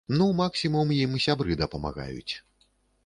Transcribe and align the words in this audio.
Ну, 0.19 0.25
максімум, 0.37 0.93
ім 0.99 1.13
сябры 1.25 1.59
дапамагаюць. 1.63 2.33